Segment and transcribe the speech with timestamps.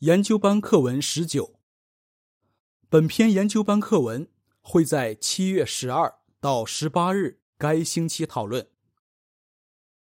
[0.00, 1.60] 研究班课文十九。
[2.88, 4.28] 本篇研究班课文
[4.60, 8.68] 会在七月十二到十八日该星期讨论。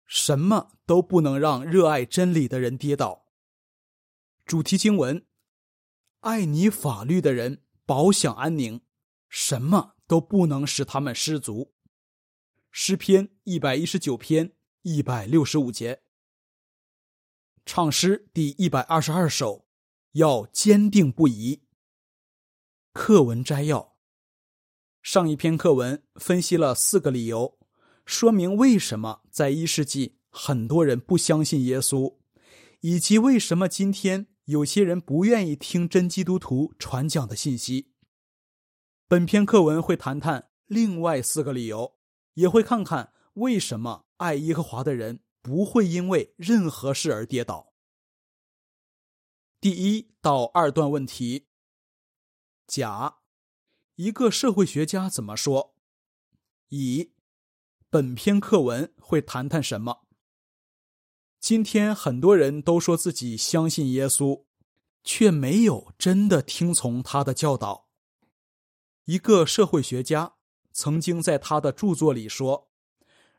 [0.06, 3.26] 什么都不能让热爱真理的人跌倒。
[4.46, 5.26] 主题经文：
[6.20, 8.80] 爱你法律的人保享安宁，
[9.28, 11.74] 什么都不能使他们失足。
[12.70, 14.52] 诗篇一百一十九篇
[14.82, 16.02] 一百六十五节。
[17.66, 19.63] 唱诗第一百二十二首，
[20.14, 21.62] 要坚定不移。
[22.92, 23.94] 课文摘要：
[25.02, 27.58] 上一篇课文分析了四个理由，
[28.04, 32.16] 说明为什么在一世纪很多人不相信耶稣，
[32.80, 37.92] 以及为什么今天有些人不愿意听真基督徒传讲的信息。
[39.06, 41.96] 本篇课文会谈谈另外四个理由，
[42.34, 45.20] 也会看看为什么爱耶和华的人。
[45.42, 47.73] 不会因为任何事而跌倒。
[49.64, 51.46] 第一到二段问题：
[52.66, 53.20] 甲，
[53.94, 55.74] 一个社会学家怎么说？
[56.68, 57.14] 乙，
[57.88, 60.02] 本篇课文会谈谈什么？
[61.40, 64.44] 今天很多人都说自己相信耶稣，
[65.02, 67.88] 却没有真的听从他的教导。
[69.06, 70.34] 一个社会学家
[70.72, 72.70] 曾经在他的著作里说。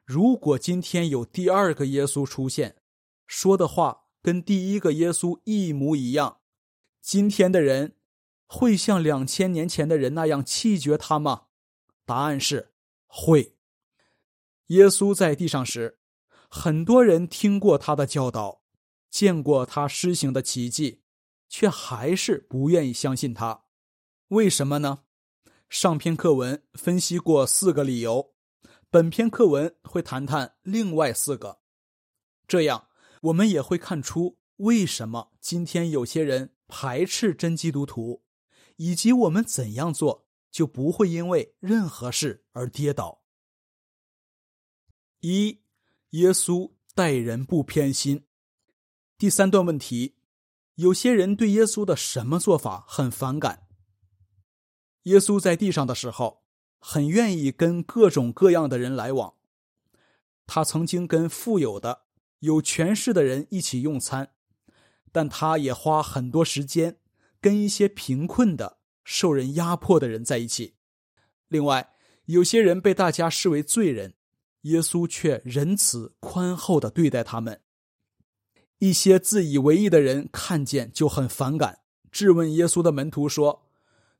[0.03, 2.81] 如果今天有第二个耶稣出现，
[3.27, 6.39] 说的话跟第一个耶稣一模一样，
[6.99, 7.95] 今天的人
[8.47, 11.43] 会像两千年前的人那样弃绝他吗？
[12.05, 12.71] 答案是
[13.05, 13.53] 会。
[14.69, 15.99] 耶稣在地上时，
[16.49, 18.63] 很多人听过他的教导，
[19.11, 21.03] 见过他施行的奇迹，
[21.47, 23.65] 却还是不愿意相信他。
[24.29, 25.03] 为什么呢？
[25.69, 28.33] 上篇课文分析过四个理由。
[28.89, 31.59] 本篇课文会谈谈另外四个，
[32.47, 32.87] 这样
[33.25, 38.23] 我们也会看出为什么今天有些人排斥真基督徒，
[38.77, 43.21] 以及我们怎样做就不会因为任何事而跌倒。
[45.21, 45.61] 一，
[46.11, 48.25] 耶稣待人不偏心。
[49.17, 50.15] 第三段问题，
[50.75, 53.67] 有些人对耶稣的什么做法很反感？
[55.03, 56.43] 耶稣在地上的时候。
[56.87, 59.33] 很愿意跟各种各样的人来往。
[60.45, 62.04] 他曾经跟富有的、
[62.45, 64.31] 有权势的人一起用餐，
[65.11, 66.97] 但他也花很多时间
[67.41, 70.75] 跟一些贫困的、受人压迫的人在一起。
[71.47, 71.91] 另外，
[72.25, 74.15] 有些人被大家视为罪人，
[74.61, 77.61] 耶稣却仁慈宽厚的对待他们。
[78.79, 81.79] 一些自以为意的人看见就很反感，
[82.11, 83.63] 质问耶稣的门徒说。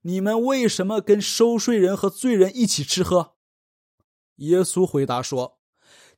[0.08, 3.34] 你们为什么跟收税人和罪人一起吃喝？
[4.36, 5.58] 耶稣回答说：“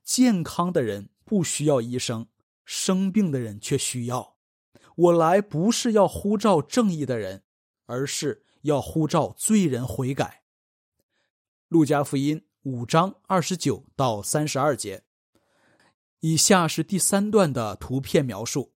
[0.03, 2.25] 健康的人不需要医生，
[2.63, 4.37] 生病的人却需要。
[4.95, 7.43] 我来不是要呼召正义的人，
[7.85, 10.43] 而是要呼召罪人悔改。”
[11.67, 15.03] 路加福音五章二十九到三十二节。
[16.21, 18.73] 以下是第三段的图片描述：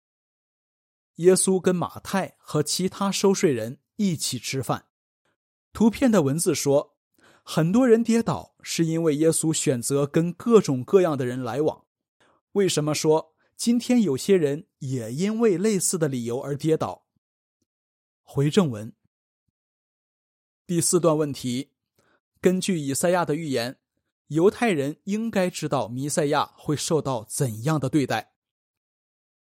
[1.15, 4.87] 耶稣跟马太和其他收税人一起吃饭。
[5.73, 6.97] 图片的文字说，
[7.45, 11.87] 很多人跌倒是因为耶稣选择跟各种各样的人来往。
[12.53, 17.07] 为什么说今天有些人也因为类似的理由而跌倒？
[18.23, 18.93] 回正文。
[20.67, 21.73] 第四段问题：
[22.41, 23.79] 根据以赛亚的预言，
[24.29, 28.33] 犹太人应该知道弥赛亚会受到怎样的对待？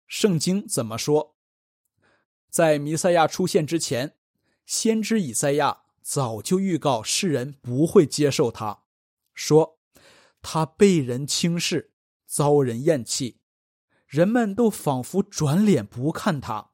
[0.07, 1.37] 圣经怎么说？
[2.49, 4.17] 在弥赛亚出现之前，
[4.65, 5.85] 先知以赛亚。
[6.09, 8.85] 早就预告世人不会接受他，
[9.35, 9.81] 说
[10.41, 11.96] 他被人轻视，
[12.27, 13.41] 遭人厌弃，
[14.07, 16.73] 人们都仿佛转脸不看他，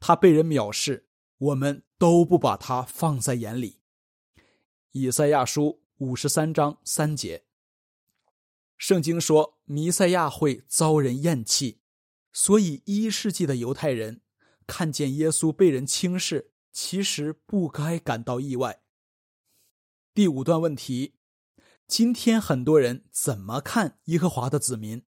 [0.00, 3.80] 他被人藐视，我们都不把他放在眼里。
[4.92, 7.44] 以赛亚书五十三章三节，
[8.78, 11.80] 圣经说弥赛亚会遭人厌弃，
[12.32, 14.22] 所以一世纪的犹太人
[14.66, 16.52] 看见耶稣被人轻视。
[16.78, 18.82] 其实不该感到意外。
[20.12, 21.14] 第五段问题：
[21.86, 25.04] 今天很多人怎么看耶和华的子民？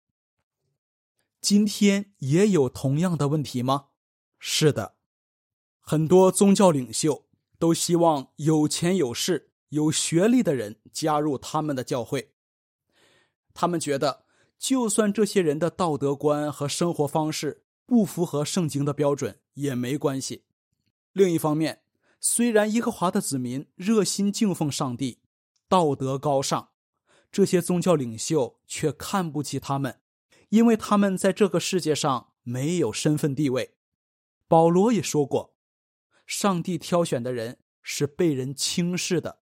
[1.39, 3.89] 今天也有同样的问题吗？
[4.39, 4.95] 是的，
[5.81, 7.27] 很多宗教领袖
[7.59, 12.33] 都希望有钱有势、有学历的人加入他们的教会。
[13.53, 14.25] 他们觉得，
[14.59, 20.45] 就算这些人的道德观和生活方式不符合圣经的标准，也没关系。
[21.13, 21.83] 另一方面，
[22.19, 25.19] 虽然耶和华的子民热心敬奉上帝，
[25.73, 26.69] 道德高尚，
[27.31, 30.03] 这些宗教领袖却看不起他们，
[30.51, 33.79] 因为他们在这个世界上没有身份地位。
[34.47, 35.57] 保罗也说过，
[36.27, 39.41] 上帝挑选的人是被人轻视的。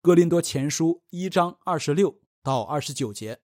[0.00, 3.40] 哥林多前书一章二十六到二十九节。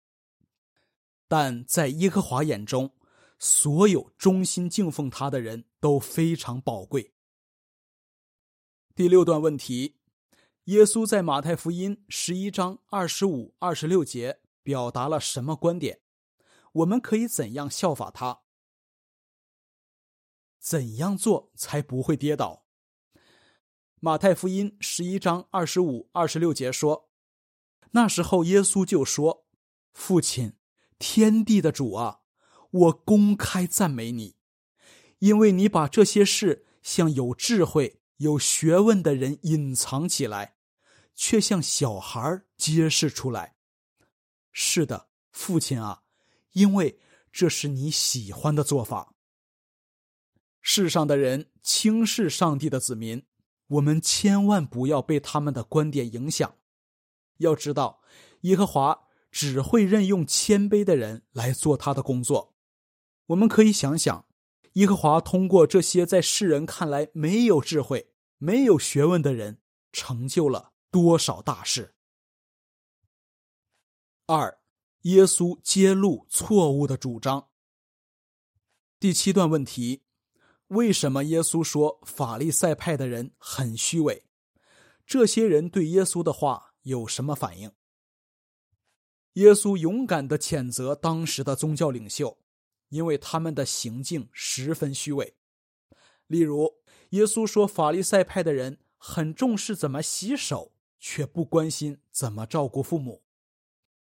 [1.26, 2.94] 但在耶和华眼中，
[3.40, 7.14] 所有忠心敬奉他的人都非常宝贵。
[8.94, 9.96] 第六段问题：
[10.64, 16.00] 耶稣在马太福音十一章二十五、二十六节表达了什么观点？
[16.72, 18.42] 我们可以怎样效法他？
[20.58, 22.66] 怎样做才不会跌倒？
[24.00, 27.10] 马太福音十一章二十五、二十六节说
[27.92, 29.46] ：“那时候，耶稣就说
[29.94, 30.52] ：‘父亲，
[30.98, 32.20] 天地的主啊，
[32.70, 34.36] 我公开赞美你，
[35.20, 40.54] 因为你把这些事向有智慧、有学问的人隐藏起来，
[41.14, 43.56] 却向小孩揭示出来。
[44.52, 46.02] 是的，父亲啊，
[46.52, 47.00] 因为
[47.32, 49.14] 这是你喜欢的做法。
[50.60, 53.22] 世上的人轻视上帝的子民。’”
[53.70, 56.56] 我们千万不要被他们的观点影响。
[57.36, 58.02] 要知道，
[58.40, 62.56] 耶和华只会任用谦卑的人来做他的工作。
[63.26, 64.26] 我们可以想想，
[64.72, 68.09] 耶和华通过这些在世人看来没有智慧、
[68.42, 69.60] 没有学问的人，
[69.92, 71.94] 成就了多少大事。
[74.24, 74.62] 二，
[75.02, 77.50] 耶稣揭露错误的主张。
[78.98, 80.04] 第七段问题。
[80.68, 84.24] 为什么耶稣说法利赛派的人很虚伪？
[85.04, 87.72] 这些人对耶稣的话有什么反应？
[89.32, 92.38] 耶稣勇敢的谴责当时的宗教领袖，
[92.88, 95.36] 因为他们的行径十分虚伪。
[96.28, 96.79] 例如，
[97.10, 103.22] 耶稣说法利赛派的人很重视怎么洗手，却不关心怎么照顾父母。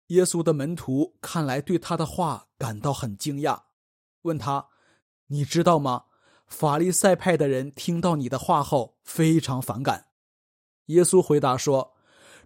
[0.08, 3.62] 耶稣的门徒看来对他的话感到很惊讶，
[4.22, 4.68] 问他
[5.28, 6.04] ：“你知道吗？”
[6.46, 10.08] 法利赛派的人听到你的话后非常反感。
[10.86, 11.94] 耶稣回答说：“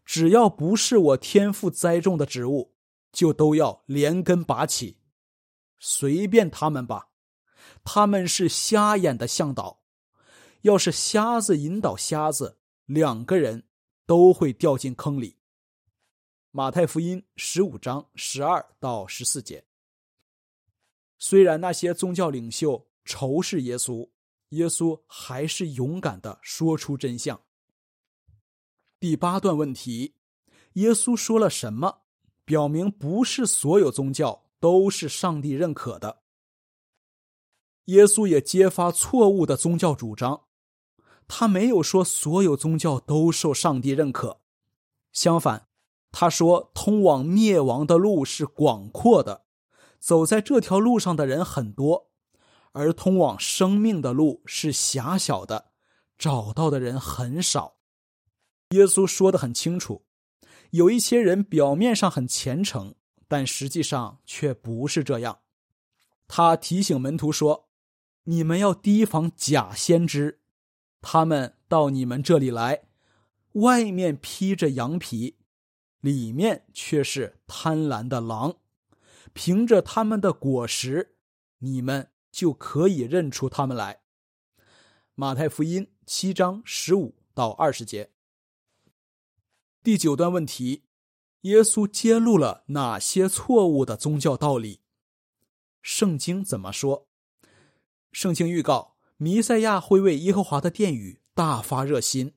[0.04, 2.74] 只要不是我天父栽种的植物，
[3.12, 4.98] 就都要连根拔起，
[5.78, 7.08] 随便他们吧。
[7.84, 9.77] 他们是瞎眼的向导，
[10.62, 13.64] 要是瞎子引导瞎子，两个人
[14.06, 15.36] 都会掉进坑里。”
[16.50, 19.64] 马太福音十五章十二到十四节。
[21.18, 22.88] 虽然那些宗教领袖。
[23.10, 24.10] 仇视耶稣，
[24.50, 27.40] 耶稣还是勇敢的说出真相。
[29.00, 30.16] 第八段问题：
[30.74, 32.02] 耶稣说了什么，
[32.44, 36.20] 表明不是所有宗教都是上帝认可的？
[37.86, 40.47] 耶稣也揭发错误的宗教主张，
[41.28, 44.40] 他没有说所有宗教都受上帝认可，
[45.12, 45.68] 相反，
[46.10, 49.44] 他说通往灭亡的路是广阔的，
[50.00, 52.08] 走在这条路上的人很多。
[52.72, 55.72] 而通往生命的路是狭小的，
[56.16, 57.76] 找到的人很少。
[58.70, 60.04] 耶稣说的很清楚，
[60.70, 62.94] 有一些人表面上很虔诚，
[63.26, 65.40] 但实际上却不是这样。
[66.28, 67.68] 他提醒门徒说
[68.24, 70.40] ：“你们要提防假先知，
[71.00, 72.84] 他们到你们这里来，
[73.52, 75.36] 外面披着羊皮，
[76.00, 78.56] 里面却是贪婪的狼。
[79.32, 81.16] 凭着他们的果实，
[81.58, 84.02] 你们。”就可以认出他们来。
[85.16, 88.12] 马太福音七章十五到二十节。
[89.82, 90.84] 第九段问题：
[91.40, 94.82] 耶稣揭露了哪些错误的宗教道理？
[95.82, 97.08] 圣经怎么说？
[98.12, 102.32] 圣经预告弥赛亚会为耶和华的殿宇大发热心，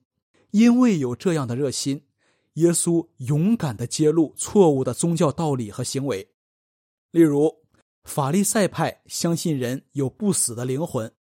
[0.50, 2.04] 因为有这样的热心，
[2.54, 6.28] 耶稣勇敢的揭露错误的宗教道理和行为，
[7.10, 7.62] 例如。
[8.04, 11.14] 法利赛派相信人有不死的灵魂，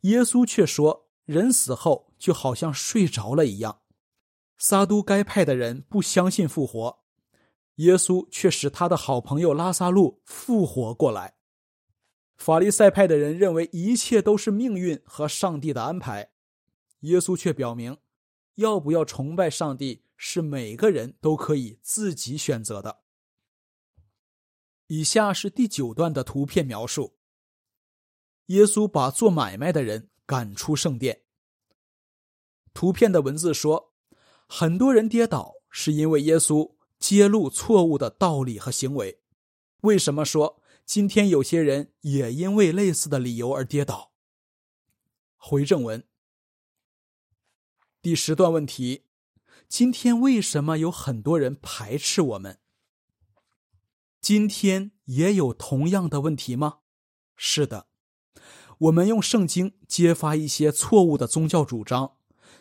[0.00, 3.82] 耶稣却说人死后就好像睡着了一样。
[4.58, 7.04] 撒都该派的人不相信复活，
[7.76, 11.37] 耶稣却使他的好朋友拉萨路复活过来。
[12.38, 16.30] 法利赛派的人认为一切都是命运和上帝的安排，
[17.00, 17.98] 耶稣却表明，
[18.54, 23.00] 要不要崇拜上帝是每个人都可以自己选择的。
[24.86, 27.18] 以下是第九段的图片描述：
[28.46, 31.22] 耶稣把做买卖的人赶出圣殿。
[32.72, 33.92] 图片的文字说，
[34.46, 39.20] 很多人跌倒是因为耶稣揭露错误的道理和行为。
[39.82, 40.57] 为什么说
[40.88, 44.12] 今天有些人也因为类似的理由而跌倒？
[45.36, 46.02] 回正文。
[48.00, 49.04] 第十段问题：
[49.68, 52.58] 今天为什么有很多人排斥我们？
[54.22, 56.78] 今天也有同样的问题吗？
[57.36, 57.88] 是的，
[58.78, 62.16] 我们用圣经揭发一些错误的宗教主张，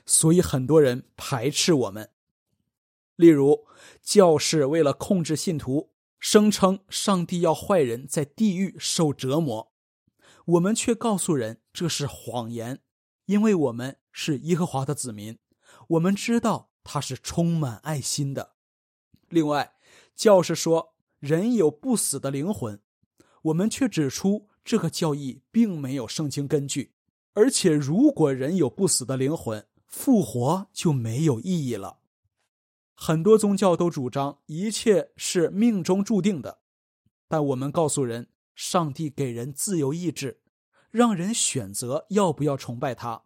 [0.05, 2.11] 所以很多人排斥我们。
[3.15, 3.65] 例如，
[4.01, 9.71] 教士为了控制信徒，声称上帝要坏人在地狱受折磨，
[10.45, 12.79] 我们却告诉人这是谎言，
[13.25, 15.37] 因为我们是耶和华的子民，
[15.89, 18.55] 我们知道他是充满爱心的。
[19.29, 19.73] 另外，
[20.15, 22.81] 教士说人有不死的灵魂，
[23.43, 26.93] 我们却指出这个教义并没有圣经根据，
[27.33, 31.99] 而且如果人有不死的灵魂，复活就没有意义了。
[32.99, 36.61] 很多宗教都主张一切是命中注定的，
[37.27, 40.41] 但我们告诉人，上帝给人自由意志，
[40.89, 43.25] 让人选择要不要崇拜他。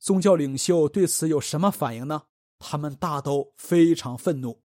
[0.00, 2.24] 宗教领袖对此有什么反应呢？
[2.58, 4.64] 他们大都非常愤怒。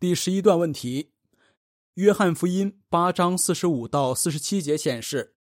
[0.00, 1.12] 第十一段问题：
[1.94, 5.36] 约翰福音八章四十五到四十七节显示，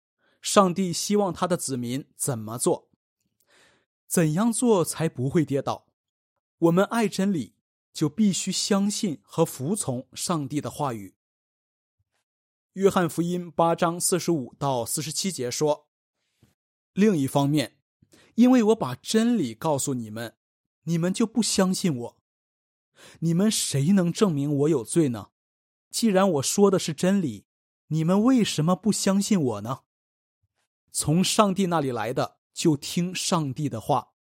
[0.40, 2.90] 上帝希望他的子民怎么做？
[4.06, 5.91] 怎样做才不会跌倒？
[6.62, 7.56] 我们爱真理，
[7.92, 11.16] 就必须相信和服从上帝的话语。
[12.74, 15.88] 约翰福音八章四十五到四十七节说
[16.94, 17.78] ：“另一方面，
[18.36, 20.36] 因为我把真理告诉你们，
[20.84, 22.22] 你们就不相信我。
[23.18, 25.30] 你们谁能证明我有罪呢？
[25.90, 27.46] 既然我说的是真理，
[27.88, 29.80] 你们为什么不相信我呢？
[30.92, 34.14] 从上帝那里来的，就听上帝的话；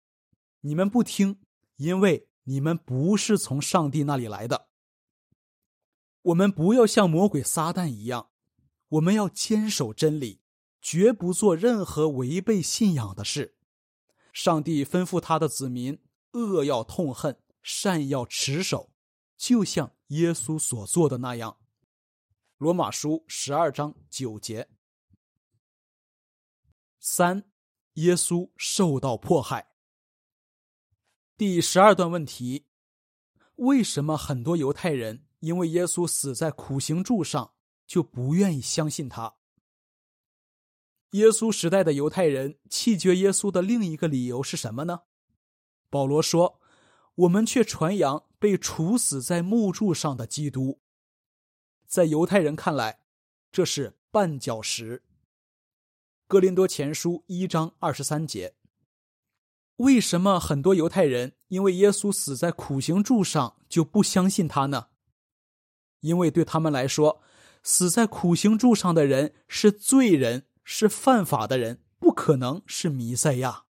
[0.61, 1.39] 你们不听，
[1.75, 4.67] 因为。”你们不是从上帝那里来的。
[6.23, 8.29] 我们不要像魔鬼撒旦一样，
[8.89, 10.41] 我们要坚守真理，
[10.81, 13.57] 绝不做任何违背信仰的事。
[14.33, 15.97] 上帝吩咐他的子民：
[16.33, 18.91] 恶要痛恨，善要持守，
[19.37, 21.57] 就像耶稣所做的那样。
[22.57, 24.67] 罗马书十二章九节。
[26.99, 27.49] 三，
[27.93, 29.70] 耶稣受到迫害。
[31.41, 32.67] 第十二段问题：
[33.55, 37.55] 为什么很多犹太人因为耶稣死在苦行柱上
[37.87, 39.37] 就不愿意相信他？
[41.13, 45.01] 耶稣时代的犹太人弃绝耶稣的另一个理由是什么呢？
[45.89, 46.61] 保罗说
[47.25, 50.79] ：“我们却传扬被处死在木柱上的基督。”
[51.89, 52.99] 在犹太人看来，
[53.51, 55.01] 这是绊脚石。
[56.27, 58.53] 哥林多前书一章二十三节。
[59.81, 64.89] 为什么很多犹太人因为耶稣死在苦行柱上就不相信他呢？
[66.01, 67.21] 因为对他们来说，
[67.63, 73.65] 死在苦行柱上的人是罪人，是犯法的人，不可能是弥赛亚。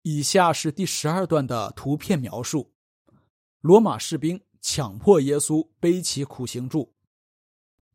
[0.00, 2.72] 以下是第十二段的图片描述：
[3.60, 6.94] 罗马士兵强迫耶稣背起苦行柱。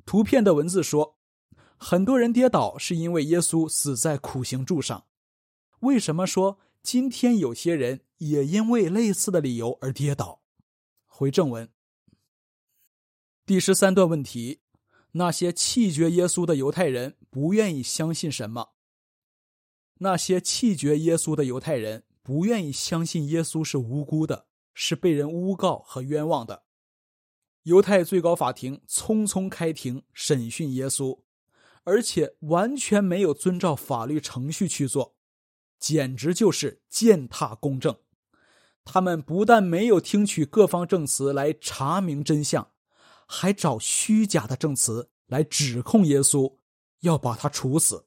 [0.06, 1.18] 图片的文字说，
[1.78, 5.06] 很多人跌倒是因为耶稣死在苦行柱上。
[5.82, 10.42] 为什么说今天有些人也因为类似的理由而跌倒？
[11.08, 11.70] 回正文。
[13.46, 14.62] 第十三段问题：
[15.14, 18.74] 那些弃绝耶稣的犹太人不愿意相信什么？
[19.96, 24.46] 那些弃绝耶稣的犹太人不愿意相信耶稣是无辜的，
[24.76, 26.64] 是被人诬告和冤枉的。
[27.64, 31.22] 犹太最高法庭匆匆开庭审讯耶稣，
[31.84, 35.16] 而且完全没有遵照法律程序去做。
[35.82, 37.98] 简直就是践踏公正！
[38.86, 42.72] 他们不但没有听取各方证词来查明真相，
[43.28, 46.58] 还找虚假的证词来指控耶稣，
[47.00, 48.06] 要把他处死。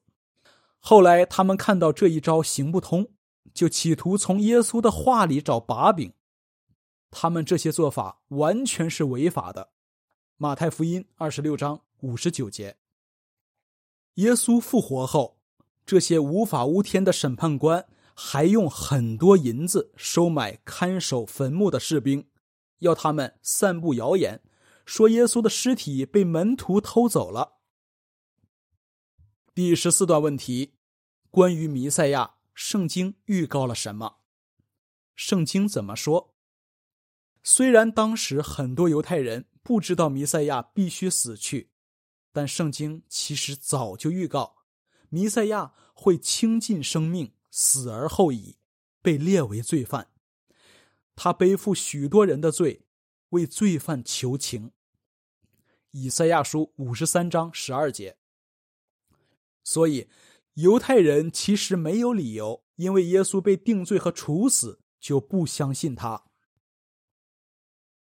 [0.79, 3.09] 后来他们看到这一招行不通，
[3.53, 6.13] 就企图从耶稣的话里找把柄。
[7.11, 9.71] 他们这些做法完全是违法的。
[10.37, 12.77] 马太福音二十六章五十九节。
[14.15, 15.41] 耶稣复活后。
[15.87, 22.29] 这些无法无天的审判官还用很多银子收买看守坟墓的士兵，
[22.79, 24.43] 要他们散布谣言，
[24.87, 27.59] 说耶稣的尸体被门徒偷走了。
[29.55, 30.75] 第十四段问题：
[31.31, 34.17] 关于弥赛亚，圣经预告了什么？
[35.15, 36.35] 圣经怎么说？
[37.43, 41.71] 虽然当时很多犹太人不知道弥赛亚必须死去，
[42.33, 44.54] 但圣经其实早就预告。
[45.15, 48.57] 弥赛亚会倾尽生命，死而后已，
[49.01, 50.09] 被列为罪犯。
[51.15, 52.85] 他背负许多人的罪，
[53.29, 54.73] 为罪犯求情。
[55.93, 58.17] 以赛亚书五十三章十二节。
[59.63, 60.09] 所以，
[60.55, 66.25] 犹太人其实没有理由，因为耶稣被定罪和处死，就不相信他。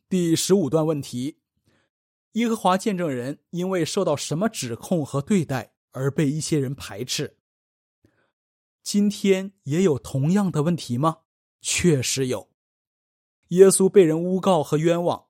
[0.08, 1.40] 第十五段问题：
[2.34, 5.74] 耶和华见证人因为受到什么指控和对待？
[5.92, 7.36] 而被一些人排斥。
[8.82, 11.18] 今天也有同样的问题吗？
[11.60, 12.50] 确实有。
[13.48, 15.26] 耶稣被人诬告和冤枉，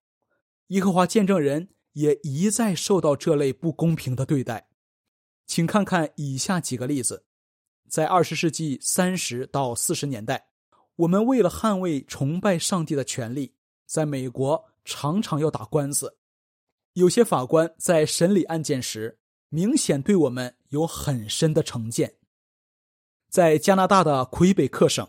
[0.69, 4.69] 耶和华见证人也一再受到这类不公平的对待。
[5.47, 7.25] 请看看以下几个例子：
[7.89, 10.49] 在二十世纪三十到四十年代，
[10.97, 13.55] 我们为了捍卫崇拜上帝的权利，
[13.87, 16.19] 在美国常常要打官司。
[16.93, 19.20] 有些法官在审理案件时，
[19.51, 22.15] 明显对我们有很深的成见。
[23.29, 25.09] 在加拿大的魁北克省，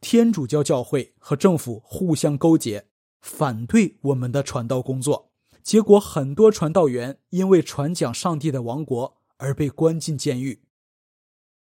[0.00, 2.86] 天主教教会和政府互相勾结，
[3.20, 5.32] 反对我们的传道工作。
[5.62, 10.62] 结果，很多传道员因为传讲上帝的王国而被关进监狱。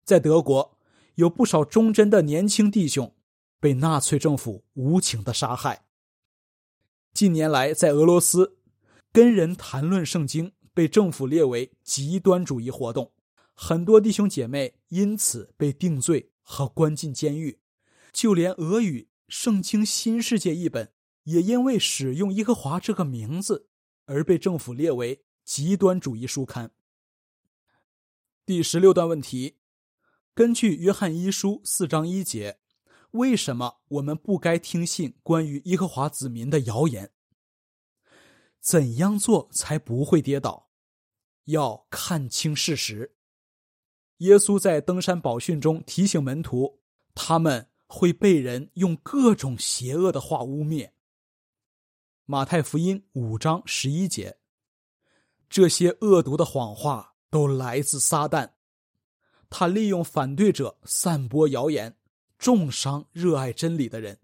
[0.05, 0.79] 在德国，
[1.15, 3.15] 有不少忠贞的年轻弟兄
[3.61, 5.85] 被纳粹政府无情的杀害。
[7.13, 8.59] 近年来，在俄罗斯，
[9.13, 13.13] 跟人谈论圣经被政府列为极端主义活动。
[13.53, 17.61] 很多弟兄姐妹因此被定罪和关进监狱，
[18.15, 20.95] 就连俄语《圣经新世界》一本
[21.25, 23.69] 也因为使用“耶和华”这个名字
[24.07, 26.71] 而被政府列为极端主义书刊。
[28.47, 29.59] 第十六段问题：
[30.33, 32.59] 根据《约翰一书》四章一节，
[33.11, 37.11] 为什么我们不该听信关于耶和华子民的谣言？
[38.63, 40.70] 怎样做才不会跌倒？
[41.45, 43.17] 要看清事实。
[44.19, 46.81] 耶稣在登山宝训中提醒门徒，
[47.15, 50.91] 他们会被人用各种邪恶的话污蔑。
[52.27, 54.39] 马太福音五章十一节，
[55.49, 58.51] 这些恶毒的谎话都来自撒旦，
[59.49, 61.97] 他利用反对者散播谣言，
[62.39, 64.21] 重伤热爱真理的人。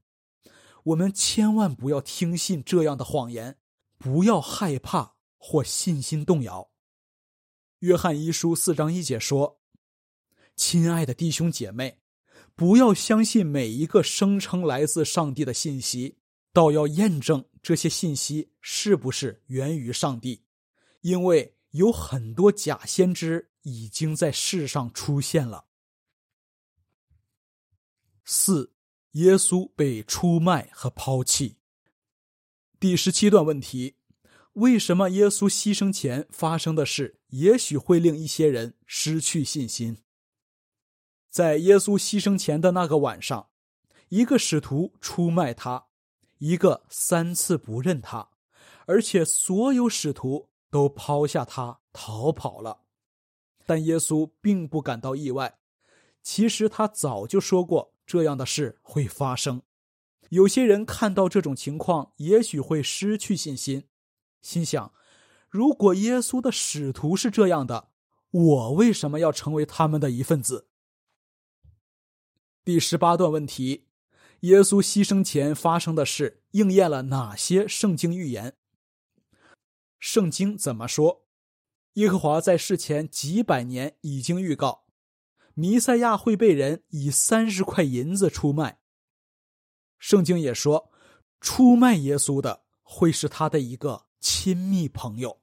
[0.85, 3.59] 我们千万不要听信这样的谎言，
[3.99, 6.71] 不要害怕或信心动摇。
[7.81, 9.61] 约翰一书四章一节说。
[10.57, 12.01] 亲爱的弟兄姐妹，
[12.55, 16.17] 不要相信每一个声称来自上帝的信息，
[16.55, 20.43] 倒要验证这些信息是不是源于上帝，
[21.03, 25.67] 因为有很多假先知已经在世上出现了。
[28.25, 28.73] 四，
[29.13, 31.59] 耶稣被出卖和抛弃。
[32.81, 33.96] 第十七段问题：
[34.57, 39.99] 为什么耶稣牺牲前发生的事，也许会令一些人失去信心？
[41.29, 43.51] 在耶稣牺牲前的那个晚上，
[44.09, 45.89] 一个使徒出卖他，
[46.39, 48.31] 一个三次不认他，
[48.87, 52.81] 而且所有使徒都抛下他逃跑了。
[53.67, 55.59] 但耶稣并不感到意外，
[56.23, 59.61] 其实他早就说过这样的事会发生。
[60.31, 63.85] 有些人看到这种情况，也许会失去信心，
[64.43, 64.93] 心想：
[65.49, 67.91] 如果耶稣的使徒是这样的，
[68.31, 70.69] 我为什么要成为他们的一份子？
[72.65, 73.87] 第十八段问题：
[74.41, 78.57] 耶稣牺牲前发生的事应验了哪些圣经预言？
[79.99, 81.27] 圣经怎么说？
[81.95, 84.85] 耶和华在世前几百年已经预告，
[85.55, 88.81] 弥赛亚会被人以三十块银子出卖。
[89.99, 90.91] 圣经也说，
[91.41, 95.41] 出卖耶稣的会是他的一个亲密朋友。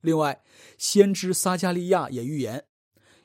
[0.00, 0.42] 另外，
[0.78, 2.66] 先知撒加利亚也预言，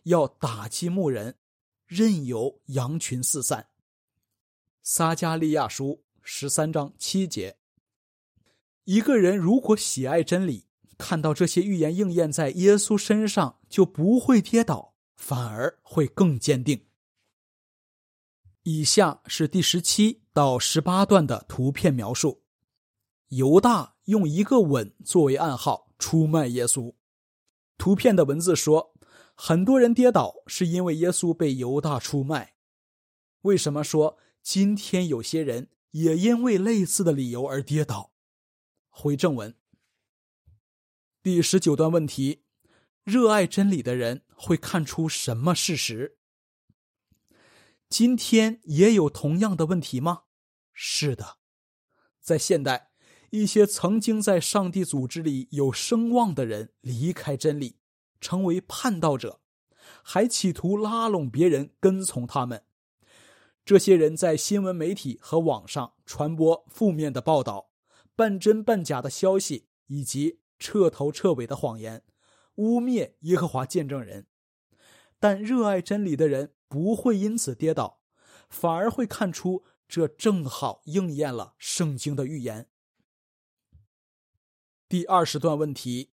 [0.04, 1.38] 要打击牧人。
[1.86, 3.68] 任由羊群四散。
[4.82, 7.58] 撒加利亚书十三章七节。
[8.86, 16.88] 一个人如果喜爱真理，看到这些预言应验在耶稣身上，就不会跌倒，反而会更坚定。
[18.64, 22.42] 以下是第十七到十八段的图片描述：
[23.28, 26.96] 犹大用一个吻作为暗号出卖耶稣。
[27.78, 28.92] 图片的文字说。
[29.34, 32.54] 很多人跌倒是因为耶稣被犹大出卖。
[33.42, 38.14] 为什么说今天有些人也因为类似的理由而跌倒？
[38.90, 39.56] 回正文。
[41.24, 42.44] 第十九段问题：
[43.04, 46.20] 热爱真理的人会看出什么事实？
[47.90, 50.26] 今天也有同样的问题吗？
[50.72, 51.38] 是的，
[52.20, 52.90] 在现代，
[53.32, 57.80] 一些曾经在上帝组织里有声望的人离开真理。
[58.22, 59.41] 成为叛道者，
[60.04, 62.63] 还企图拉拢别人跟从他们。
[63.65, 67.72] 这些人在新闻媒体和网上传播负面的报道、
[68.15, 72.04] 半真半假的消息以及彻头彻尾的谎言，
[72.58, 74.28] 污蔑耶和华见证人。
[75.20, 78.02] 但热爱真理的人不会因此跌倒，
[78.52, 82.67] 反而会看出这正好应验了圣经的预言。
[84.91, 86.10] 第二十段问题：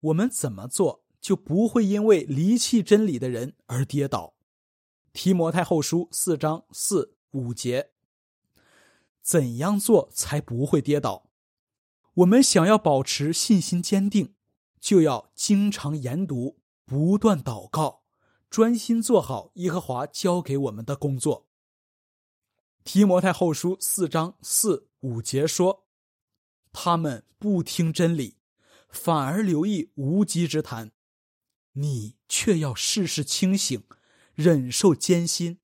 [0.00, 1.04] 我们怎么做？
[1.20, 4.34] 就不会因为离弃真理的人而跌倒。
[5.12, 7.92] 提摩太后书四章四五节。
[9.22, 11.30] 怎样做才不会跌倒？
[12.14, 14.34] 我们想要保持信心坚定，
[14.80, 18.02] 就要经常研读，不断祷告，
[18.50, 21.46] 专心做好耶和华交给我们的工作。
[22.82, 25.81] 提摩太后书四章四五节说
[26.72, 28.38] ：“他们不听真理，
[28.88, 30.92] 反而留意无稽之谈。
[31.72, 33.84] 你却要事事清醒，
[34.34, 35.60] 忍受艰辛，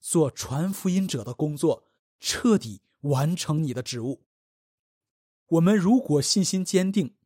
[0.00, 4.22] 做传福音者的工作，彻底。”完成你的职务。
[5.48, 7.16] 我们如果信心坚定，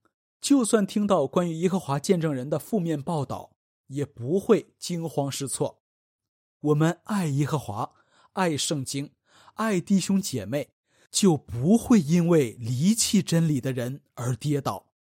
[0.41, 3.59] 就算听到关于耶和华见证人的负面报道，
[3.89, 5.83] 也不会惊慌失措。
[6.61, 7.93] 我们爱耶和华，
[8.33, 9.13] 爱圣经，
[9.57, 10.71] 爱弟兄姐妹，
[11.11, 14.93] 就不会因为离弃真理的人而跌倒。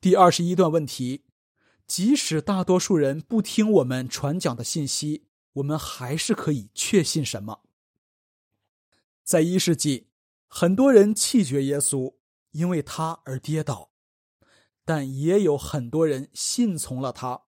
[0.00, 1.24] 第二十一段问题：
[1.86, 7.62] 即使大多数人不听我们传讲的信息，我们还是可以确信什么？
[9.24, 10.08] 在一世纪，
[10.46, 12.14] 很多人弃绝耶稣，
[12.52, 13.90] 因为他而跌倒，
[14.84, 17.42] 但也有很多人信从了他，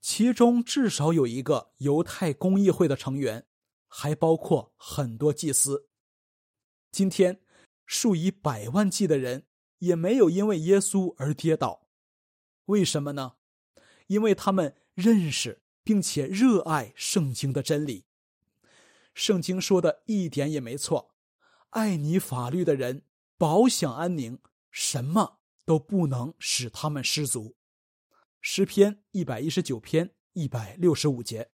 [0.00, 3.46] 其中至少有一个犹太公议会的成员，
[3.88, 5.88] 还包括很多祭司。
[6.96, 7.42] 今天，
[7.84, 9.44] 数以百万计的人
[9.80, 11.90] 也没有因为耶稣而跌倒，
[12.64, 13.34] 为什么呢？
[14.06, 18.06] 因为他们认识并且热爱圣经的真理。
[19.12, 21.14] 圣经说的一点也没错。
[21.68, 23.02] 爱你法律的人，
[23.36, 24.38] 保享安宁，
[24.70, 27.58] 什么都不能使他们失足。
[28.40, 31.50] 诗篇一百一十九篇一百六十五节。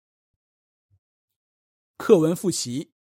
[1.95, 2.93] 课文复习，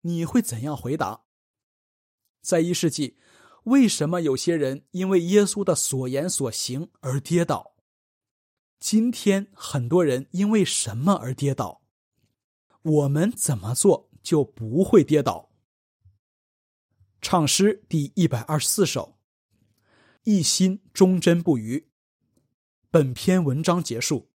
[0.00, 1.27] 你会怎样回答？
[2.48, 3.18] 在一世纪，
[3.64, 7.74] 为什么有些人因为耶稣的所言所行而跌倒？
[8.80, 11.82] 今天很多人因为什么而跌倒？
[12.80, 15.50] 我们怎么做就不会跌倒？
[17.20, 19.18] 唱诗第一百二十四首，
[20.24, 21.90] 一心忠贞不渝。
[22.90, 24.30] 本篇文章结束。